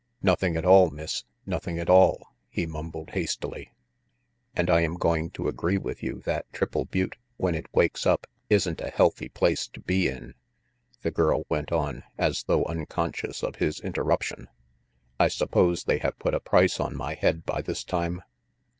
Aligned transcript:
"Nothing 0.23 0.57
at 0.57 0.65
all, 0.65 0.89
Miss; 0.89 1.25
nothing 1.45 1.77
at 1.77 1.87
all," 1.87 2.29
he 2.49 2.65
mumbled 2.65 3.11
hastily. 3.11 3.71
"And 4.55 4.67
I 4.67 4.81
am 4.81 4.95
going 4.95 5.29
to 5.37 5.47
agree 5.47 5.77
with 5.77 6.01
you 6.01 6.23
that 6.25 6.51
Triple 6.51 6.85
Butte, 6.85 7.17
when 7.37 7.53
it 7.53 7.71
wakes 7.71 8.07
up, 8.07 8.25
isn't 8.49 8.81
a 8.81 8.89
healthy 8.89 9.29
place 9.29 9.67
to 9.67 9.79
be 9.79 10.07
in," 10.07 10.33
the 11.03 11.11
girl 11.11 11.45
went 11.49 11.71
on, 11.71 12.01
as 12.17 12.41
though 12.45 12.65
unconscious 12.65 13.43
of 13.43 13.57
his 13.57 13.79
interruption. 13.79 14.47
"I 15.19 15.27
suppose 15.27 15.83
they 15.83 15.99
have 15.99 16.17
put 16.17 16.33
a 16.33 16.39
price 16.39 16.79
on 16.79 16.97
my 16.97 17.13
head 17.13 17.45
by 17.45 17.61
this 17.61 17.83
time?" 17.83 18.23